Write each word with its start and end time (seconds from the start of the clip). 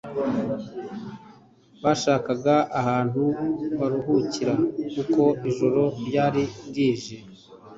bashakashaka 1.83 2.53
ahantu 2.79 3.23
baruhukira 3.79 4.53
kuko 4.93 5.23
ijoro 5.49 5.81
ryari 6.07 6.43
rije. 6.75 7.17